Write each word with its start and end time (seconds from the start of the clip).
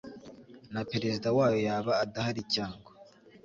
na 0.73 0.81
perezida 0.91 1.27
wayo 1.37 1.57
yaba 1.67 1.91
adahari 2.03 2.41
cyangwa 2.53 2.89